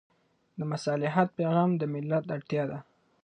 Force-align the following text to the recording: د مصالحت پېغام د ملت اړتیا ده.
د 0.57 0.59
مصالحت 0.71 1.27
پېغام 1.37 1.69
د 1.77 1.83
ملت 1.93 2.25
اړتیا 2.35 2.63
ده. 2.71 2.79